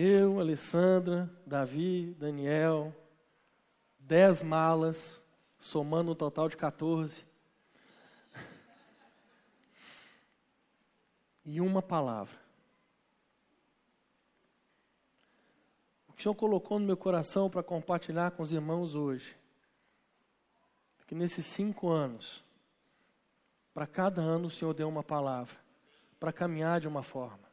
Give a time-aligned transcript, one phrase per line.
[0.00, 2.94] Eu, Alessandra, Davi, Daniel,
[3.98, 5.20] dez malas,
[5.58, 7.24] somando um total de 14.
[11.44, 12.38] E uma palavra.
[16.06, 19.36] O que o Senhor colocou no meu coração para compartilhar com os irmãos hoje.
[21.08, 22.44] Que nesses cinco anos,
[23.74, 25.56] para cada ano o Senhor deu uma palavra,
[26.20, 27.47] para caminhar de uma forma.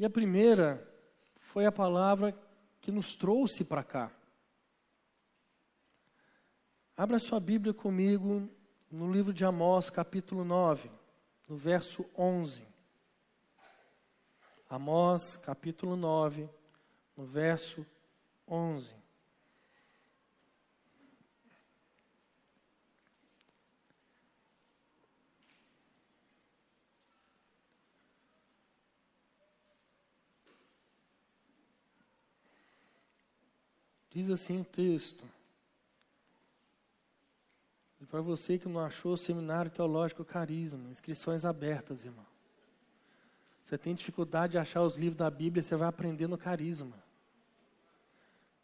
[0.00, 0.82] E a primeira
[1.36, 2.34] foi a palavra
[2.80, 4.10] que nos trouxe para cá.
[6.96, 8.48] Abra sua Bíblia comigo
[8.90, 10.90] no livro de Amós, capítulo 9,
[11.46, 12.66] no verso 11.
[14.70, 16.48] Amós, capítulo 9,
[17.14, 17.84] no verso
[18.48, 18.96] 11.
[34.10, 35.24] Diz assim o texto.
[38.00, 42.26] E para você que não achou seminário teológico carisma, inscrições abertas, irmão.
[43.62, 46.96] Você tem dificuldade de achar os livros da Bíblia, você vai aprender no carisma.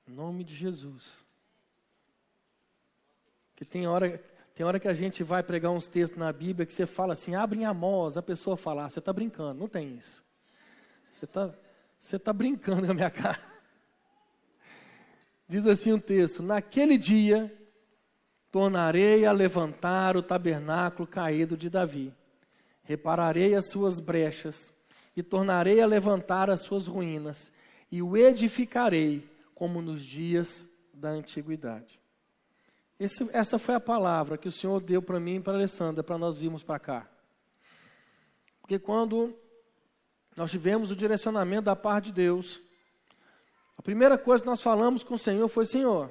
[0.09, 1.25] Em nome de Jesus.
[3.55, 4.19] Que tem hora,
[4.55, 7.35] tem hora que a gente vai pregar uns textos na Bíblia que você fala assim,
[7.35, 9.61] abre em Amós, a pessoa fala, ah, você está brincando.
[9.61, 10.25] Não tem isso.
[11.19, 11.55] Você está
[11.99, 13.41] você tá brincando com a minha cara.
[15.49, 17.53] Diz assim o texto: Naquele dia
[18.51, 22.13] tornarei a levantar o tabernáculo caído de Davi,
[22.83, 24.73] repararei as suas brechas,
[25.17, 27.53] e tornarei a levantar as suas ruínas,
[27.91, 32.01] e o edificarei como nos dias da antiguidade.
[32.99, 36.17] Esse, essa foi a palavra que o Senhor deu para mim e para Alessandra, para
[36.17, 37.09] nós virmos para cá.
[38.61, 39.37] Porque quando
[40.35, 42.61] nós tivemos o direcionamento da parte de Deus,
[43.79, 46.11] a primeira coisa que nós falamos com o Senhor foi: Senhor,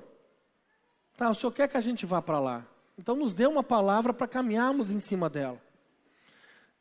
[1.17, 2.66] tá, o Senhor quer que a gente vá para lá.
[2.97, 5.62] Então nos dê uma palavra para caminharmos em cima dela.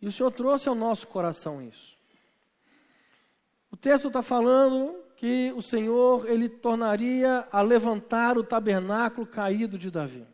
[0.01, 1.97] E o Senhor trouxe ao nosso coração isso.
[3.71, 9.91] O texto está falando que o Senhor ele tornaria a levantar o tabernáculo caído de
[9.91, 10.27] Davi.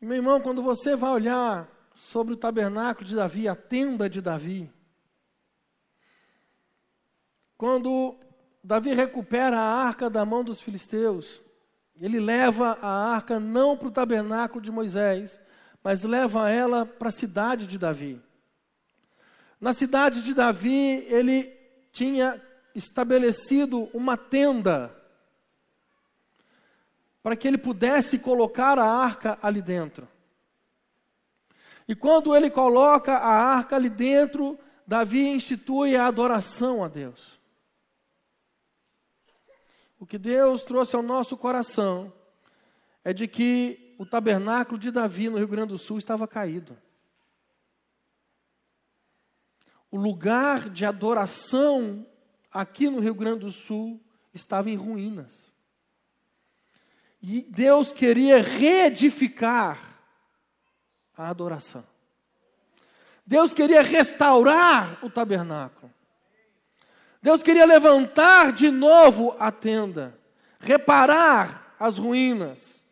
[0.00, 4.72] Meu irmão, quando você vai olhar sobre o tabernáculo de Davi, a tenda de Davi,
[7.60, 8.16] quando
[8.64, 11.42] Davi recupera a arca da mão dos filisteus,
[12.00, 15.38] ele leva a arca não para o tabernáculo de Moisés,
[15.84, 18.18] mas leva ela para a cidade de Davi.
[19.60, 21.54] Na cidade de Davi, ele
[21.92, 22.40] tinha
[22.74, 24.96] estabelecido uma tenda
[27.22, 30.08] para que ele pudesse colocar a arca ali dentro.
[31.86, 37.39] E quando ele coloca a arca ali dentro, Davi institui a adoração a Deus.
[40.00, 42.10] O que Deus trouxe ao nosso coração
[43.04, 46.74] é de que o tabernáculo de Davi no Rio Grande do Sul estava caído.
[49.90, 52.06] O lugar de adoração
[52.50, 54.00] aqui no Rio Grande do Sul
[54.32, 55.52] estava em ruínas.
[57.20, 60.00] E Deus queria reedificar
[61.14, 61.84] a adoração.
[63.26, 65.92] Deus queria restaurar o tabernáculo.
[67.22, 70.18] Deus queria levantar de novo a tenda,
[70.58, 72.82] reparar as ruínas.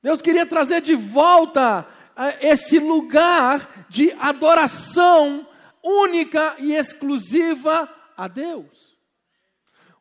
[0.00, 1.86] Deus queria trazer de volta
[2.16, 5.46] eh, esse lugar de adoração
[5.82, 8.96] única e exclusiva a Deus.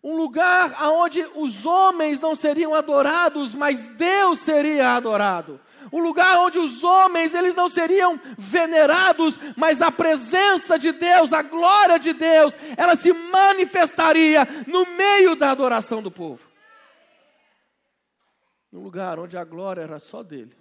[0.04, 5.60] Um lugar onde os homens não seriam adorados, mas Deus seria adorado
[5.92, 11.42] um lugar onde os homens eles não seriam venerados, mas a presença de Deus, a
[11.42, 16.50] glória de Deus, ela se manifestaria no meio da adoração do povo.
[18.72, 20.56] No lugar onde a glória era só dele.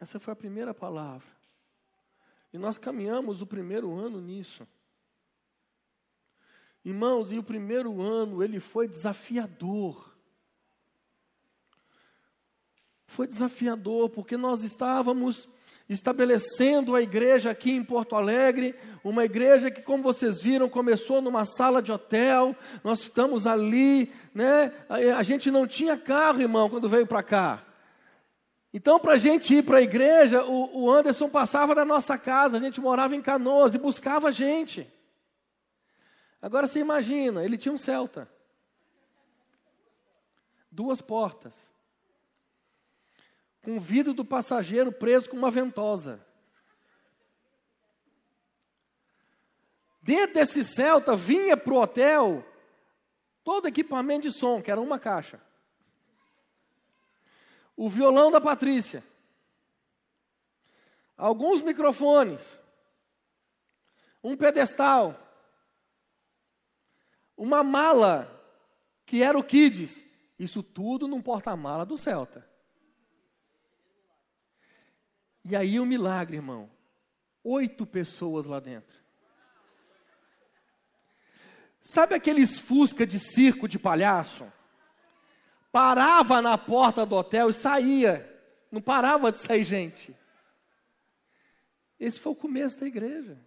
[0.00, 1.28] Essa foi a primeira palavra.
[2.52, 4.66] E nós caminhamos o primeiro ano nisso.
[6.84, 10.15] Irmãos, e o primeiro ano ele foi desafiador
[13.06, 15.48] foi desafiador, porque nós estávamos
[15.88, 18.74] estabelecendo a igreja aqui em Porto Alegre,
[19.04, 24.72] uma igreja que, como vocês viram, começou numa sala de hotel, nós estamos ali, né?
[24.88, 27.62] A, gente não tinha carro, irmão, quando veio para cá.
[28.74, 32.56] Então, para a gente ir para a igreja, o, o Anderson passava da nossa casa,
[32.56, 34.92] a gente morava em Canoas e buscava a gente.
[36.42, 38.28] Agora você imagina, ele tinha um Celta,
[40.70, 41.75] duas portas.
[43.66, 46.24] Com o vidro do passageiro preso com uma ventosa.
[50.00, 52.46] Dentro desse Celta vinha para o hotel
[53.42, 55.40] todo equipamento de som, que era uma caixa.
[57.76, 59.02] O violão da Patrícia.
[61.16, 62.60] Alguns microfones.
[64.22, 65.20] Um pedestal.
[67.36, 68.30] Uma mala,
[69.04, 70.04] que era o Kids.
[70.38, 72.48] Isso tudo num porta-mala do Celta.
[75.48, 76.68] E aí o um milagre, irmão.
[77.44, 78.96] Oito pessoas lá dentro.
[81.80, 84.44] Sabe aqueles fusca de circo de palhaço?
[85.70, 88.28] Parava na porta do hotel e saía.
[88.72, 90.16] Não parava de sair gente.
[92.00, 93.38] Esse foi o começo da igreja.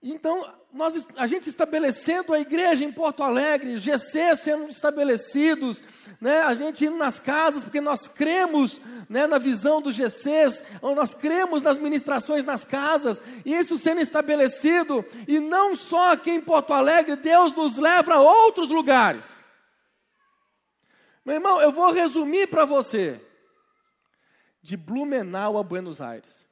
[0.00, 5.82] Então, nós, a gente estabelecendo a igreja em Porto Alegre, GC sendo estabelecidos,
[6.20, 11.14] né, a gente indo nas casas, porque nós cremos né, na visão dos GCs, nós
[11.14, 16.72] cremos nas ministrações nas casas, e isso sendo estabelecido, e não só aqui em Porto
[16.72, 19.26] Alegre, Deus nos leva a outros lugares.
[21.24, 23.20] Meu irmão, eu vou resumir para você,
[24.62, 26.47] de Blumenau a Buenos Aires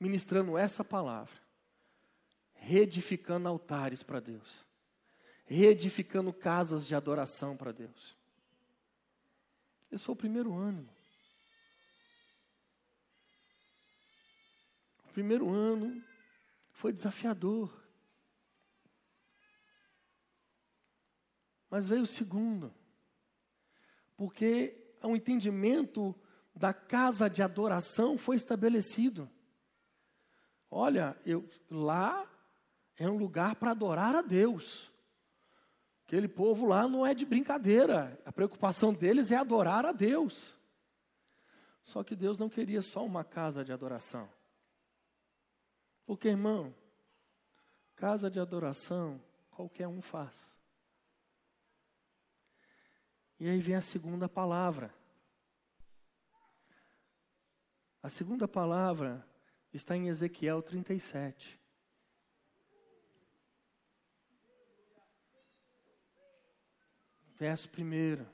[0.00, 1.38] ministrando essa palavra,
[2.54, 4.66] reedificando altares para Deus,
[5.44, 8.16] reedificando casas de adoração para Deus.
[9.92, 10.88] Esse foi o primeiro ano.
[15.04, 16.02] O primeiro ano
[16.72, 17.78] foi desafiador.
[21.68, 22.72] Mas veio o segundo,
[24.16, 26.18] porque o entendimento
[26.54, 29.30] da casa de adoração foi estabelecido.
[30.70, 32.30] Olha, eu, lá
[32.96, 34.90] é um lugar para adorar a Deus.
[36.06, 38.20] Aquele povo lá não é de brincadeira.
[38.24, 40.58] A preocupação deles é adorar a Deus.
[41.82, 44.28] Só que Deus não queria só uma casa de adoração.
[46.04, 46.74] Porque, irmão,
[47.96, 49.20] casa de adoração
[49.50, 50.36] qualquer um faz.
[53.38, 54.94] E aí vem a segunda palavra.
[58.02, 59.26] A segunda palavra
[59.72, 61.58] está em Ezequiel 37.
[67.36, 68.26] Verso 1.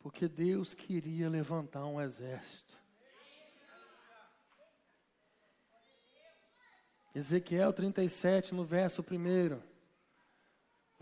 [0.00, 2.80] Porque Deus queria levantar um exército.
[7.14, 9.69] Ezequiel 37, no verso 1.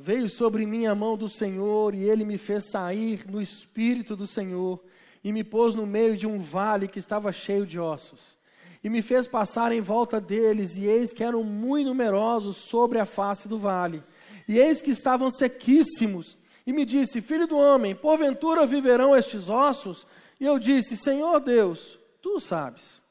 [0.00, 4.28] Veio sobre mim a mão do Senhor, e ele me fez sair no espírito do
[4.28, 4.80] Senhor,
[5.24, 8.38] e me pôs no meio de um vale que estava cheio de ossos.
[8.82, 13.04] E me fez passar em volta deles, e eis que eram muito numerosos sobre a
[13.04, 14.04] face do vale.
[14.46, 16.38] E eis que estavam sequíssimos.
[16.64, 20.06] E me disse: Filho do homem, porventura viverão estes ossos?
[20.38, 23.02] E eu disse: Senhor Deus, tu sabes.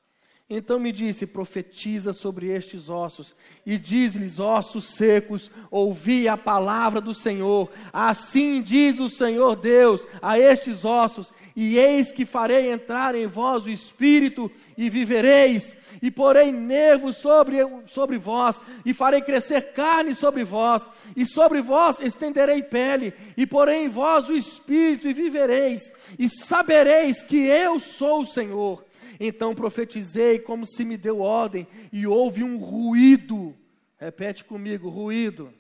[0.50, 3.36] Então me disse: profetiza sobre estes ossos,
[3.66, 7.70] e diz-lhes, ossos secos, ouvi a palavra do Senhor.
[7.92, 13.66] Assim diz o Senhor Deus a estes ossos: e eis que farei entrar em vós
[13.66, 20.46] o espírito, e vivereis, e porei nervos sobre, sobre vós, e farei crescer carne sobre
[20.46, 26.30] vós, e sobre vós estenderei pele, e porei em vós o espírito, e vivereis, e
[26.30, 28.87] sabereis que eu sou o Senhor
[29.20, 33.56] então profetizei como se me deu ordem, e houve um ruído.
[33.98, 35.46] Repete comigo: ruído.
[35.46, 35.58] ruído.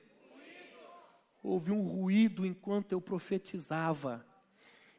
[1.43, 4.25] Houve um ruído enquanto eu profetizava.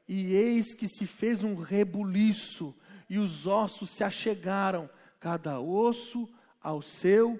[0.09, 2.75] E eis que se fez um rebuliço,
[3.09, 4.89] e os ossos se achegaram,
[5.21, 6.29] cada osso
[6.63, 7.39] ao seu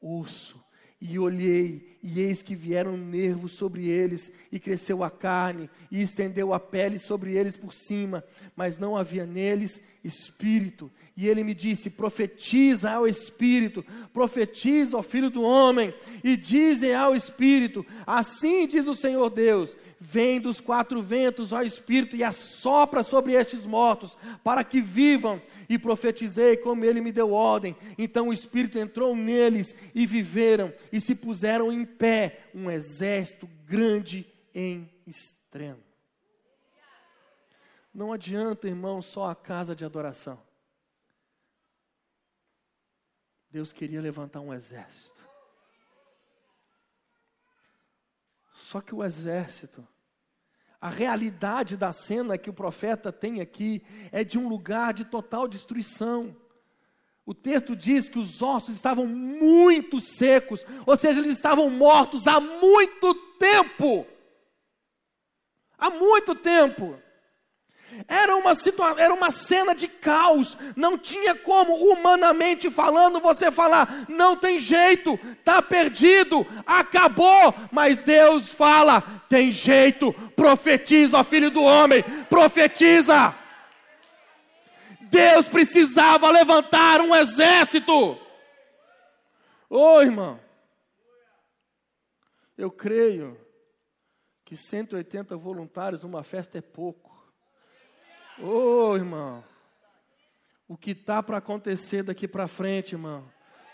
[0.00, 0.65] osso.
[1.00, 6.54] E olhei, e eis que vieram nervos sobre eles, e cresceu a carne, e estendeu
[6.54, 8.24] a pele sobre eles por cima,
[8.56, 10.90] mas não havia neles espírito.
[11.14, 15.92] E ele me disse: profetiza ao espírito, profetiza ao filho do homem,
[16.24, 19.76] e dizem ao espírito: assim diz o Senhor Deus:
[20.08, 25.76] vem dos quatro ventos, ó espírito, e assopra sobre estes mortos, para que vivam e
[25.76, 27.76] profetizei como ele me deu ordem.
[27.98, 34.32] Então o Espírito entrou neles e viveram e se puseram em pé um exército grande
[34.54, 35.82] em extremo.
[37.92, 40.40] Não adianta, irmão, só a casa de adoração.
[43.50, 45.26] Deus queria levantar um exército.
[48.52, 49.86] Só que o exército
[50.80, 55.48] a realidade da cena que o profeta tem aqui é de um lugar de total
[55.48, 56.36] destruição.
[57.24, 62.38] o texto diz que os ossos estavam muito secos, ou seja, eles estavam mortos há
[62.40, 64.06] muito tempo.
[65.76, 66.96] Há muito tempo.
[68.08, 74.04] Era uma, situação, era uma cena de caos, não tinha como, humanamente falando, você falar,
[74.08, 81.62] não tem jeito, está perdido, acabou, mas Deus fala, tem jeito, profetiza, ó filho do
[81.62, 83.34] homem, profetiza.
[85.02, 87.92] Deus precisava levantar um exército.
[89.68, 90.38] Ô oh, irmão,
[92.56, 93.38] eu creio
[94.44, 97.05] que 180 voluntários numa festa é pouco.
[98.38, 99.42] Ô oh, irmão,
[100.68, 103.24] o que está para acontecer daqui para frente, irmão?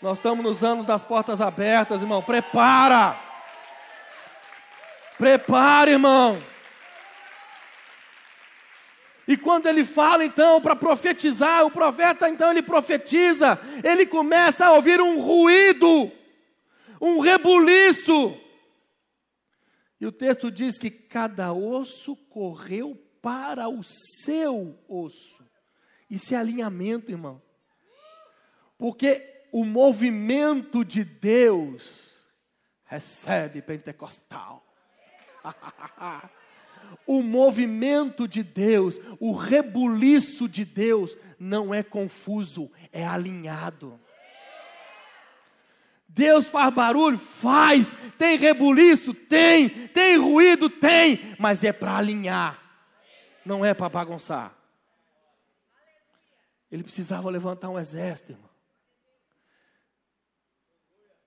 [0.01, 2.21] Nós estamos nos anos das portas abertas, irmão.
[2.21, 3.19] Prepara!
[5.17, 6.41] Prepara, irmão!
[9.27, 14.71] E quando ele fala então para profetizar, o profeta então ele profetiza, ele começa a
[14.71, 16.09] ouvir um ruído,
[17.01, 18.37] um rebuliço.
[19.99, 25.43] E o texto diz que cada osso correu para o seu osso.
[26.09, 27.41] Isso é alinhamento, irmão.
[28.77, 32.27] Porque o movimento de Deus
[32.85, 34.63] recebe pentecostal.
[37.07, 43.99] O movimento de Deus, o rebuliço de Deus não é confuso, é alinhado.
[46.07, 47.17] Deus faz barulho?
[47.17, 47.95] Faz.
[48.17, 49.13] Tem rebuliço?
[49.13, 49.69] Tem.
[49.69, 50.69] Tem ruído?
[50.69, 51.35] Tem.
[51.39, 52.62] Mas é para alinhar,
[53.45, 54.55] não é para bagunçar.
[56.71, 58.49] Ele precisava levantar um exército, irmão.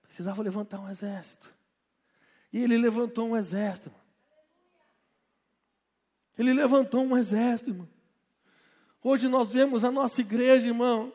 [0.03, 1.53] Precisava levantar um exército.
[2.51, 3.89] E ele levantou um exército.
[3.89, 4.01] Irmão.
[6.37, 7.89] Ele levantou um exército, irmão.
[9.03, 11.13] Hoje nós vemos a nossa igreja, irmão.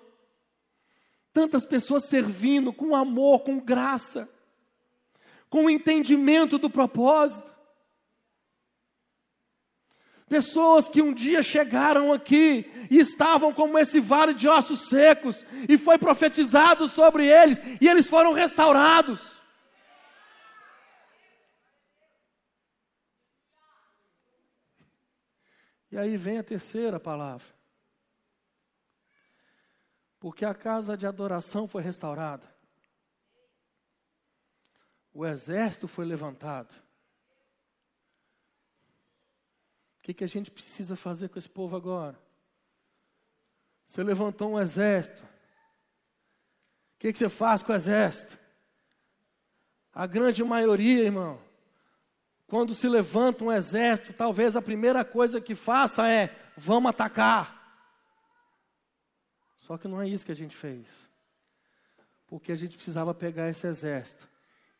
[1.32, 4.28] Tantas pessoas servindo com amor, com graça,
[5.50, 7.54] com entendimento do propósito.
[10.32, 15.76] Pessoas que um dia chegaram aqui e estavam como esse vale de ossos secos, e
[15.76, 19.20] foi profetizado sobre eles, e eles foram restaurados.
[25.90, 27.46] E aí vem a terceira palavra.
[30.18, 32.48] Porque a casa de adoração foi restaurada.
[35.12, 36.74] O exército foi levantado.
[40.02, 42.18] O que, que a gente precisa fazer com esse povo agora?
[43.86, 45.22] Você levantou um exército.
[45.22, 48.36] O que, que você faz com o exército?
[49.94, 51.40] A grande maioria, irmão,
[52.48, 57.60] quando se levanta um exército, talvez a primeira coisa que faça é: vamos atacar.
[59.58, 61.08] Só que não é isso que a gente fez.
[62.26, 64.28] Porque a gente precisava pegar esse exército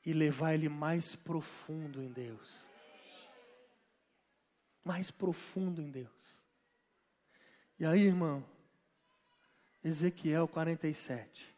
[0.04, 2.71] e levar ele mais profundo em Deus.
[4.84, 6.42] Mais profundo em Deus.
[7.78, 8.44] E aí, irmão,
[9.84, 11.54] Ezequiel 47,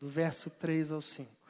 [0.00, 1.44] do verso 3 ao 5.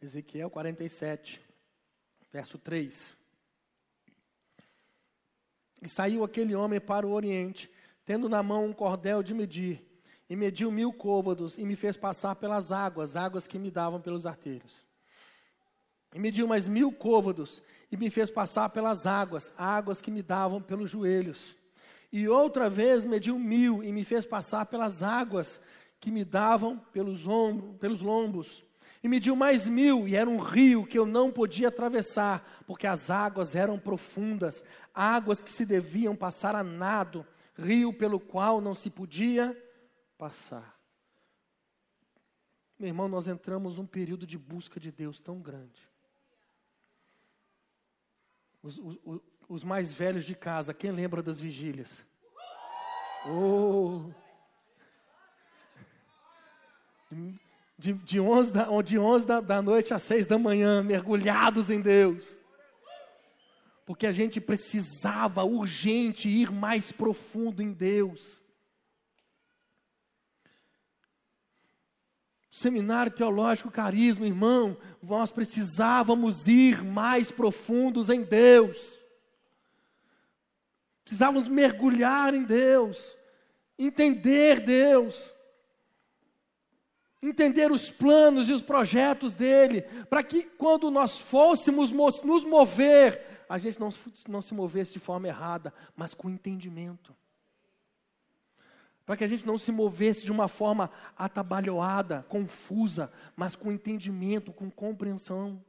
[0.00, 1.42] Ezequiel 47,
[2.32, 3.19] verso 3.
[5.80, 7.70] E saiu aquele homem para o oriente,
[8.04, 9.84] tendo na mão um cordel de medir,
[10.28, 14.26] e mediu mil côvados, e me fez passar pelas águas, águas que me davam pelos
[14.26, 14.84] arteiros.
[16.14, 20.60] E mediu mais mil côvados, e me fez passar pelas águas, águas que me davam
[20.60, 21.56] pelos joelhos.
[22.12, 25.60] E outra vez mediu mil, e me fez passar pelas águas
[26.00, 28.64] que me davam pelos, ombros, pelos lombos.
[29.02, 33.10] E mediu mais mil, e era um rio que eu não podia atravessar, porque as
[33.10, 34.62] águas eram profundas,
[34.94, 37.26] águas que se deviam passar a nado,
[37.56, 39.56] rio pelo qual não se podia
[40.18, 40.78] passar.
[42.78, 45.88] Meu irmão, nós entramos num período de busca de Deus tão grande.
[48.62, 52.02] Os, os, os mais velhos de casa, quem lembra das vigílias?
[53.26, 54.10] Oh!
[57.80, 61.80] De, de 11, da, de 11 da, da noite às 6 da manhã, mergulhados em
[61.80, 62.38] Deus.
[63.86, 68.44] Porque a gente precisava urgente ir mais profundo em Deus.
[72.50, 78.76] Seminário Teológico Carisma, irmão, nós precisávamos ir mais profundos em Deus.
[81.02, 83.16] Precisávamos mergulhar em Deus,
[83.78, 85.34] entender Deus.
[87.22, 93.58] Entender os planos e os projetos dele, para que quando nós fôssemos nos mover, a
[93.58, 93.90] gente não,
[94.28, 97.14] não se movesse de forma errada, mas com entendimento.
[99.04, 104.52] Para que a gente não se movesse de uma forma atabalhoada, confusa, mas com entendimento,
[104.52, 105.62] com compreensão.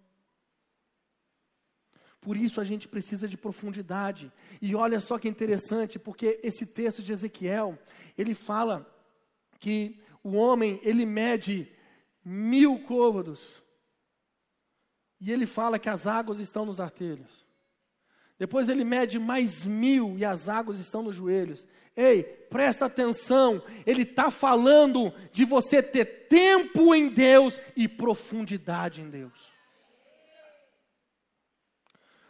[2.22, 4.32] Por isso a gente precisa de profundidade.
[4.62, 7.80] E olha só que interessante, porque esse texto de Ezequiel,
[8.16, 8.88] ele fala
[9.60, 11.72] que o homem, ele mede
[12.24, 13.64] mil côvados.
[15.20, 17.46] E ele fala que as águas estão nos artelhos.
[18.38, 21.68] Depois ele mede mais mil e as águas estão nos joelhos.
[21.96, 29.10] Ei, presta atenção, ele está falando de você ter tempo em Deus e profundidade em
[29.12, 29.52] Deus.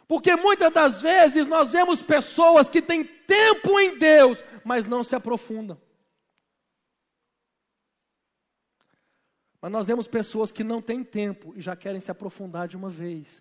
[0.06, 5.16] Porque muitas das vezes nós vemos pessoas que têm tempo em Deus, mas não se
[5.16, 5.80] aprofundam.
[9.62, 12.90] Mas nós vemos pessoas que não têm tempo e já querem se aprofundar de uma
[12.90, 13.40] vez.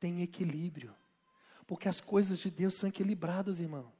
[0.00, 0.92] Tem equilíbrio.
[1.64, 3.92] Porque as coisas de Deus são equilibradas, irmão.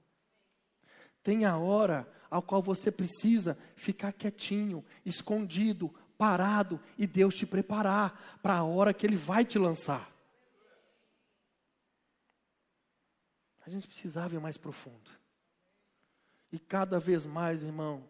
[1.22, 8.40] Tem a hora ao qual você precisa ficar quietinho, escondido, parado e Deus te preparar
[8.42, 10.10] para a hora que Ele vai te lançar.
[13.64, 15.08] A gente precisava ir mais profundo.
[16.50, 18.02] E cada vez mais, irmão,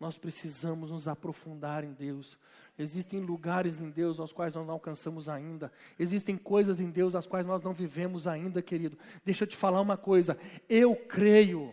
[0.00, 2.36] nós precisamos nos aprofundar em Deus.
[2.76, 5.70] Existem lugares em Deus aos quais nós não alcançamos ainda.
[5.96, 8.98] Existem coisas em Deus às quais nós não vivemos ainda, querido.
[9.24, 10.36] Deixa eu te falar uma coisa.
[10.68, 11.72] Eu creio,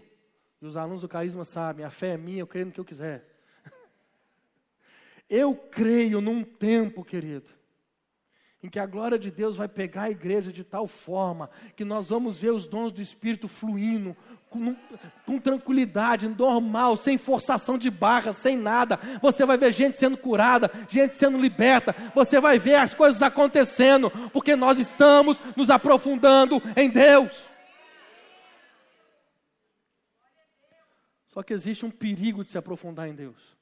[0.61, 2.85] e os alunos do carisma sabem, a fé é minha, eu creio no que eu
[2.85, 3.27] quiser.
[5.27, 7.49] Eu creio num tempo, querido,
[8.61, 12.09] em que a glória de Deus vai pegar a igreja de tal forma que nós
[12.09, 14.15] vamos ver os dons do Espírito fluindo
[14.51, 14.75] com,
[15.25, 18.99] com, tranquilidade, normal, sem forçação de barra, sem nada.
[19.19, 24.11] Você vai ver gente sendo curada, gente sendo liberta, você vai ver as coisas acontecendo,
[24.31, 27.49] porque nós estamos nos aprofundando em Deus.
[31.25, 33.59] Só que existe um perigo de se aprofundar em Deus.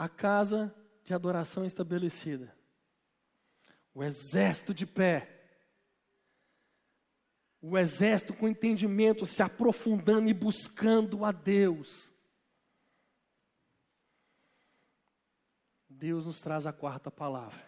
[0.00, 2.56] a casa de adoração estabelecida,
[3.92, 5.39] o exército de pé,
[7.60, 12.14] o exército com entendimento, se aprofundando e buscando a Deus.
[15.88, 17.62] Deus nos traz a quarta palavra,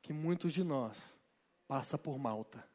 [0.00, 1.18] que muitos de nós
[1.68, 2.66] passa por Malta.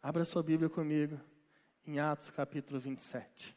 [0.00, 1.20] Abra sua Bíblia comigo
[1.84, 3.56] em Atos capítulo 27.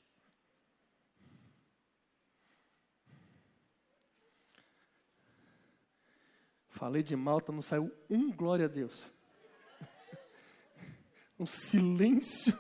[6.80, 9.12] Falei de Malta, não saiu um glória a Deus.
[11.38, 12.54] Um silêncio.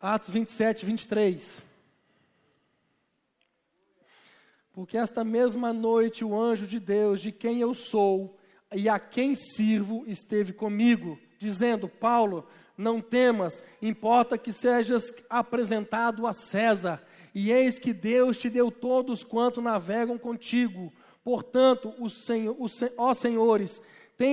[0.00, 1.66] Atos 27, 23.
[4.72, 8.38] Porque esta mesma noite o anjo de Deus, de quem eu sou
[8.74, 16.32] e a quem sirvo, esteve comigo, dizendo: Paulo, não temas, importa que sejas apresentado a
[16.32, 20.92] César e eis que Deus te deu todos quanto navegam contigo.
[21.22, 23.82] Portanto, o Senhor, o, ó senhores,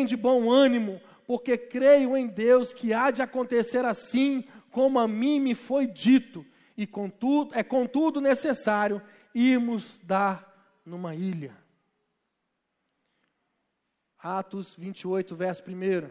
[0.08, 5.39] de bom ânimo, porque creio em Deus que há de acontecer assim como a mim
[5.39, 6.45] me foi dito.
[6.75, 9.01] E contudo, é contudo necessário
[9.34, 10.53] irmos dar
[10.86, 11.55] numa ilha.
[14.17, 16.10] Atos 28, verso 1.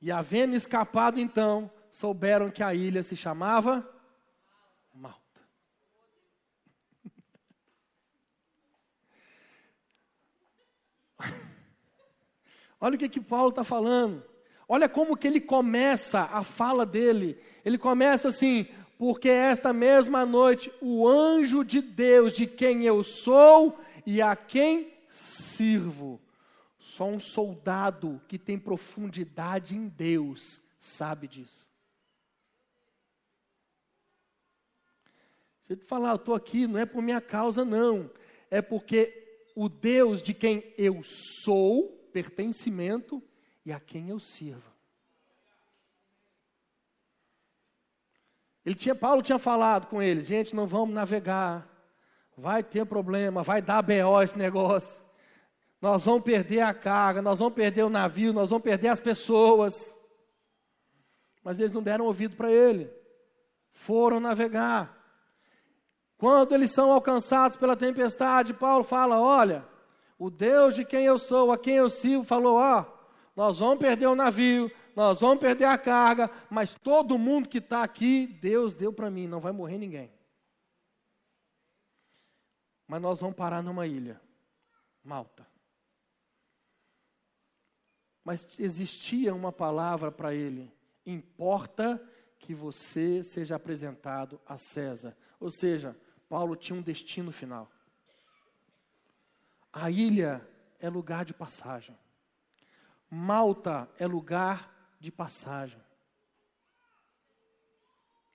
[0.00, 3.88] E havendo escapado então, souberam que a ilha se chamava
[4.94, 5.40] Malta.
[12.80, 14.24] Olha o que, que Paulo está falando.
[14.68, 17.40] Olha como que ele começa a fala dele.
[17.64, 18.66] Ele começa assim:
[18.98, 24.92] porque esta mesma noite o anjo de Deus, de quem eu sou e a quem
[25.08, 26.20] sirvo,
[26.78, 31.68] só um soldado que tem profundidade em Deus sabe disso.
[35.68, 38.10] Se eu te falar, eu estou aqui, não é por minha causa, não.
[38.50, 41.02] É porque o Deus de quem eu
[41.44, 43.22] sou, pertencimento,
[43.66, 44.72] e a quem eu sirvo.
[48.64, 51.68] Ele tinha, Paulo tinha falado com ele, gente, não vamos navegar,
[52.34, 55.04] vai ter problema, vai dar BO esse negócio.
[55.82, 59.94] Nós vamos perder a carga, nós vamos perder o navio, nós vamos perder as pessoas.
[61.44, 62.90] Mas eles não deram ouvido para ele.
[63.70, 64.97] Foram navegar.
[66.18, 69.64] Quando eles são alcançados pela tempestade, Paulo fala: Olha,
[70.18, 72.84] o Deus de quem eu sou, a quem eu sirvo, falou: Ó,
[73.36, 77.84] nós vamos perder o navio, nós vamos perder a carga, mas todo mundo que está
[77.84, 80.12] aqui, Deus deu para mim, não vai morrer ninguém.
[82.84, 84.20] Mas nós vamos parar numa ilha,
[85.04, 85.46] Malta.
[88.24, 90.74] Mas existia uma palavra para ele:
[91.06, 92.02] importa
[92.40, 95.16] que você seja apresentado a César.
[95.38, 95.96] Ou seja,
[96.28, 97.70] Paulo tinha um destino final.
[99.72, 100.46] A ilha
[100.78, 101.96] é lugar de passagem.
[103.10, 105.80] Malta é lugar de passagem.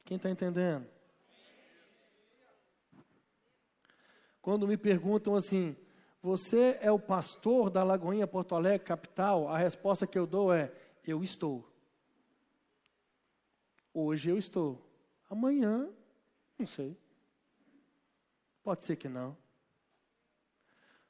[0.05, 0.87] Quem está entendendo?
[4.41, 5.75] Quando me perguntam assim,
[6.21, 9.47] você é o pastor da Lagoinha Porto Alegre, capital?
[9.47, 10.73] A resposta que eu dou é:
[11.05, 11.69] eu estou.
[13.93, 14.89] Hoje eu estou.
[15.29, 15.89] Amanhã,
[16.57, 16.97] não sei.
[18.63, 19.37] Pode ser que não.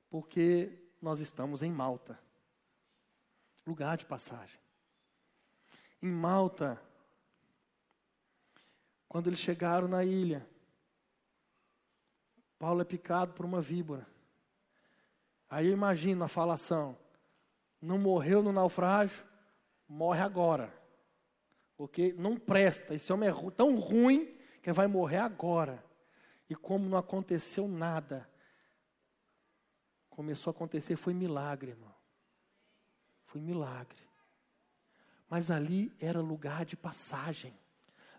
[0.10, 2.20] Porque nós estamos em Malta
[3.66, 4.60] lugar de passagem.
[6.02, 6.82] Em Malta,
[9.08, 10.46] quando eles chegaram na ilha,
[12.60, 14.06] Paulo é picado por uma víbora.
[15.50, 16.98] Aí eu imagino a falação:
[17.82, 19.24] não morreu no naufrágio,
[19.88, 20.74] morre agora.
[21.78, 25.84] Porque não presta, esse homem é tão ruim que vai morrer agora.
[26.54, 28.30] E como não aconteceu nada,
[30.08, 31.96] começou a acontecer, foi milagre, irmão.
[33.26, 34.08] Foi milagre.
[35.28, 37.58] Mas ali era lugar de passagem,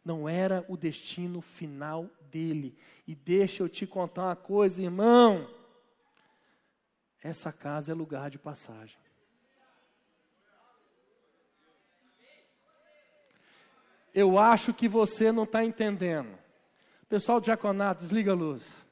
[0.05, 2.77] não era o destino final dele.
[3.07, 5.49] E deixa eu te contar uma coisa, irmão.
[7.23, 8.99] Essa casa é lugar de passagem.
[14.13, 16.44] Eu acho que você não está entendendo.
[17.09, 18.87] Pessoal do diaconato, desliga a luz.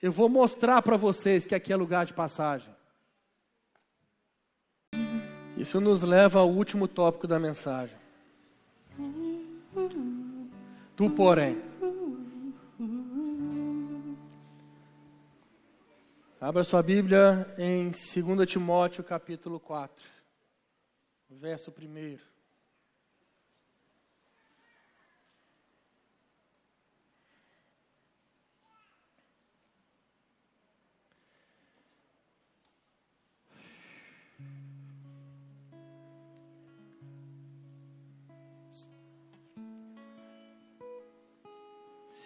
[0.00, 2.74] Eu vou mostrar para vocês que aqui é lugar de passagem.
[5.56, 7.96] Isso nos leva ao último tópico da mensagem.
[10.96, 11.62] Tu, porém.
[16.40, 20.04] Abra sua Bíblia em 2 Timóteo capítulo 4,
[21.30, 22.33] verso 1.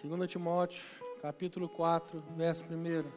[0.01, 0.81] Segunda Timóteo,
[1.21, 3.11] capítulo 4, verso 1.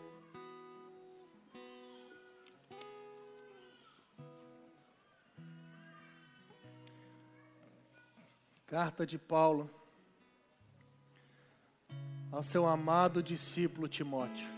[8.66, 9.70] Carta de Paulo
[12.32, 14.48] ao seu amado discípulo Timóteo.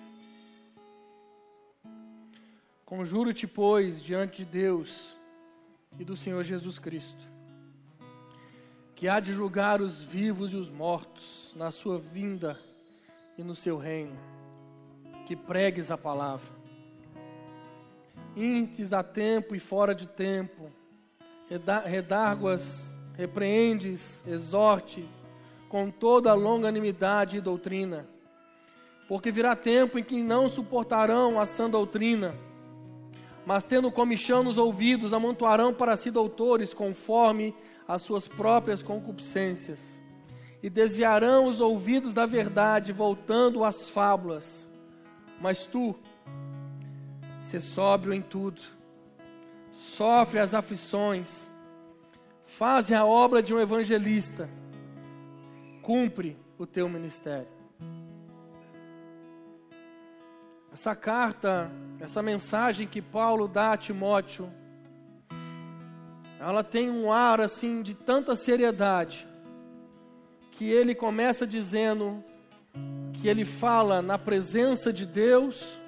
[2.86, 5.18] Conjuro-te, pois, diante de Deus
[5.98, 7.33] e do Senhor Jesus Cristo,
[9.04, 12.58] que há de julgar os vivos e os mortos na sua vinda
[13.36, 14.16] e no seu reino,
[15.26, 16.48] que pregues a palavra.
[18.34, 20.72] Instes a tempo e fora de tempo,
[21.84, 25.26] redarguas repreendes, exortes,
[25.68, 28.08] com toda a longanimidade e doutrina.
[29.06, 32.34] Porque virá tempo em que não suportarão a sã doutrina,
[33.46, 37.54] mas tendo comichão nos ouvidos, amontoarão para si doutores conforme
[37.86, 40.02] as suas próprias concupiscências,
[40.62, 44.70] e desviarão os ouvidos da verdade, voltando às fábulas.
[45.40, 45.94] Mas tu,
[47.40, 48.62] se sóbrio em tudo,
[49.70, 51.50] sofre as aflições,
[52.56, 54.48] Faze a obra de um evangelista.
[55.82, 57.48] Cumpre o teu ministério.
[60.74, 64.52] Essa carta, essa mensagem que Paulo dá a Timóteo,
[66.38, 69.26] ela tem um ar assim de tanta seriedade,
[70.50, 72.22] que ele começa dizendo
[73.14, 75.80] que ele fala na presença de Deus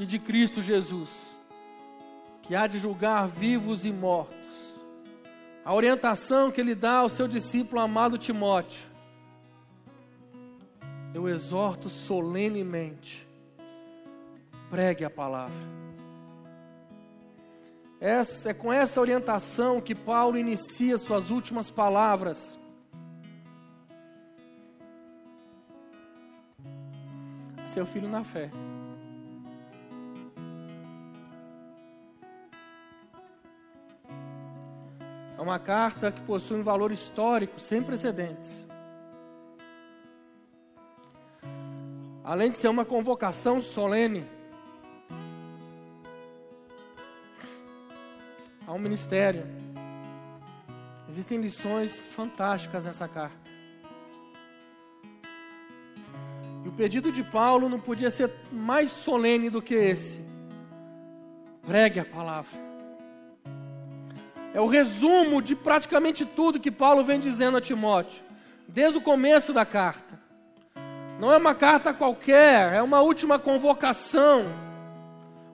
[0.00, 1.38] e de Cristo Jesus,
[2.42, 4.34] que há de julgar vivos e mortos
[5.64, 8.82] a orientação que ele dá ao seu discípulo amado Timóteo.
[11.14, 13.23] Eu exorto solenemente,
[14.70, 15.74] pregue a palavra.
[18.00, 22.58] Essa, é com essa orientação que Paulo inicia suas últimas palavras.
[27.68, 28.50] Seu filho na fé.
[35.38, 38.66] uma carta que possui um valor histórico sem precedentes.
[42.24, 44.24] além de ser uma convocação solene,
[48.74, 49.46] há um ministério.
[51.08, 53.38] Existem lições fantásticas nessa carta.
[56.64, 60.20] E o pedido de Paulo não podia ser mais solene do que esse.
[61.64, 62.50] Pregue a palavra.
[64.52, 68.22] É o resumo de praticamente tudo que Paulo vem dizendo a Timóteo,
[68.66, 70.18] desde o começo da carta.
[71.20, 74.44] Não é uma carta qualquer, é uma última convocação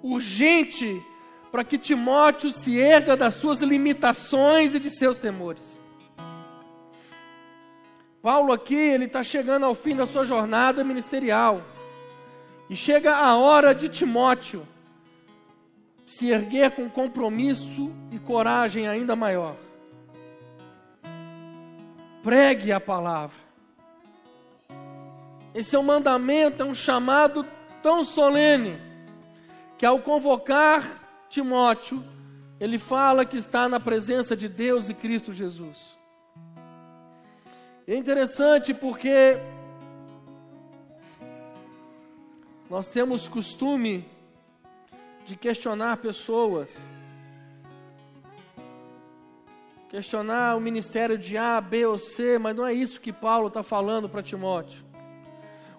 [0.02, 1.02] urgente
[1.50, 5.80] para que Timóteo se erga das suas limitações e de seus temores.
[8.22, 11.62] Paulo aqui, ele está chegando ao fim da sua jornada ministerial.
[12.68, 14.66] E chega a hora de Timóteo
[16.06, 19.56] se erguer com compromisso e coragem ainda maior.
[22.22, 23.36] Pregue a palavra.
[25.54, 27.44] Esse é um mandamento, é um chamado
[27.82, 28.78] tão solene,
[29.78, 30.99] que ao convocar
[31.30, 32.04] Timóteo,
[32.58, 35.96] ele fala que está na presença de Deus e Cristo Jesus.
[37.86, 39.38] É interessante porque
[42.68, 44.04] nós temos costume
[45.24, 46.76] de questionar pessoas,
[49.88, 53.62] questionar o ministério de A, B ou C, mas não é isso que Paulo está
[53.62, 54.84] falando para Timóteo.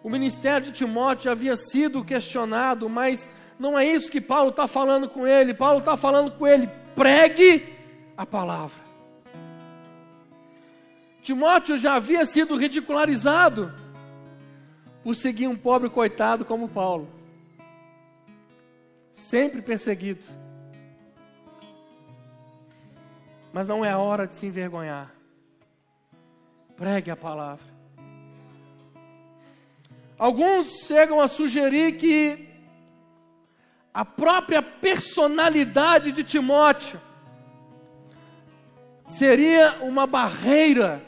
[0.01, 3.29] O ministério de Timóteo havia sido questionado, mas
[3.61, 5.53] não é isso que Paulo está falando com ele.
[5.53, 7.77] Paulo está falando com ele: pregue
[8.17, 8.81] a palavra.
[11.21, 13.71] Timóteo já havia sido ridicularizado
[15.03, 17.07] por seguir um pobre coitado como Paulo,
[19.11, 20.25] sempre perseguido.
[23.53, 25.13] Mas não é a hora de se envergonhar.
[26.75, 27.65] Pregue a palavra.
[30.17, 32.50] Alguns chegam a sugerir que
[33.93, 36.99] a própria personalidade de Timóteo
[39.09, 41.03] seria uma barreira,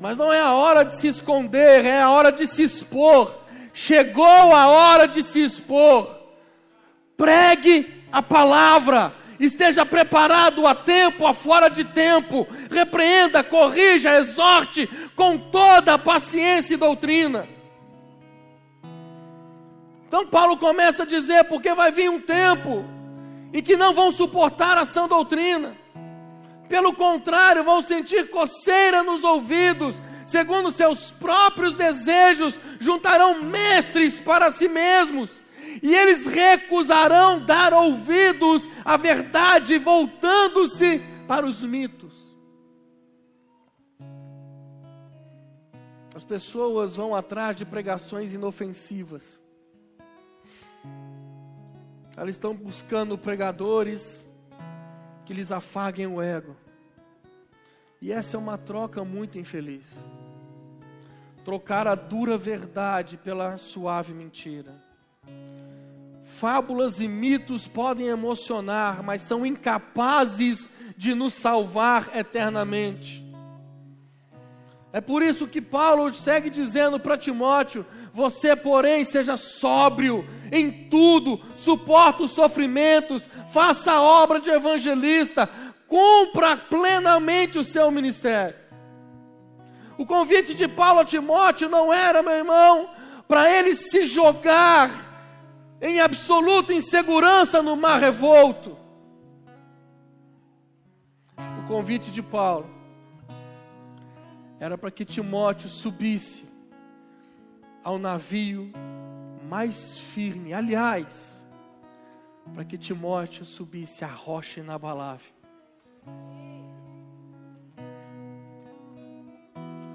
[0.00, 3.34] mas não é a hora de se esconder, é a hora de se expor.
[3.74, 6.16] Chegou a hora de se expor.
[7.16, 15.36] Pregue a palavra, esteja preparado a tempo, a fora de tempo, repreenda, corrija, exorte com
[15.36, 17.57] toda a paciência e doutrina.
[20.08, 22.82] Então Paulo começa a dizer, porque vai vir um tempo
[23.52, 25.76] em que não vão suportar a sã doutrina.
[26.66, 34.66] Pelo contrário, vão sentir coceira nos ouvidos, segundo seus próprios desejos, juntarão mestres para si
[34.66, 35.42] mesmos,
[35.82, 42.16] e eles recusarão dar ouvidos à verdade, voltando-se para os mitos.
[46.14, 49.46] As pessoas vão atrás de pregações inofensivas
[52.18, 54.28] elas estão buscando pregadores
[55.24, 56.56] que lhes afaguem o ego.
[58.02, 60.04] E essa é uma troca muito infeliz.
[61.44, 64.74] Trocar a dura verdade pela suave mentira.
[66.24, 73.24] Fábulas e mitos podem emocionar, mas são incapazes de nos salvar eternamente.
[74.92, 77.86] É por isso que Paulo segue dizendo para Timóteo:
[78.18, 85.48] você, porém, seja sóbrio em tudo, suporta os sofrimentos, faça a obra de evangelista,
[85.86, 88.58] cumpra plenamente o seu ministério.
[89.96, 92.90] O convite de Paulo a Timóteo não era, meu irmão,
[93.28, 94.90] para ele se jogar
[95.80, 98.76] em absoluta insegurança no mar revolto.
[101.36, 102.68] O convite de Paulo
[104.58, 106.47] era para que Timóteo subisse
[107.82, 108.70] ao navio
[109.48, 110.52] mais firme.
[110.52, 111.46] Aliás,
[112.54, 115.32] para que Timóteo subisse a rocha inabalável.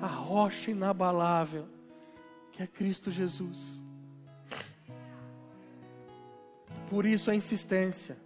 [0.02, 1.68] A rocha inabalável,
[2.52, 3.84] que é Cristo Jesus.
[6.90, 8.18] Por isso a insistência.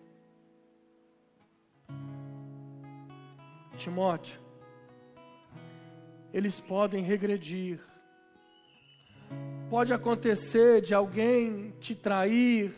[3.78, 4.42] Timóteo,
[6.34, 7.80] eles podem regredir,
[9.70, 12.74] Pode acontecer de alguém te trair,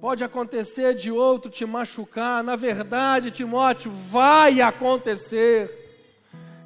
[0.00, 2.44] pode acontecer de outro te machucar.
[2.44, 5.78] Na verdade, Timóteo, vai acontecer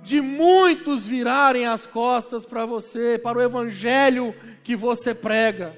[0.02, 5.76] de muitos virarem as costas para você, para o evangelho que você prega.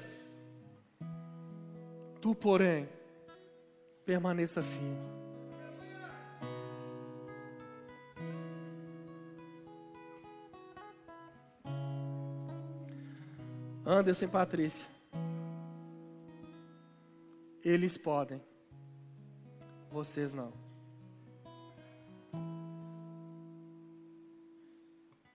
[2.19, 2.89] Tu, porém,
[4.03, 5.14] permaneça firme.
[13.85, 14.89] Anderson e Patrícia.
[17.63, 18.41] Eles podem,
[19.91, 20.64] vocês não.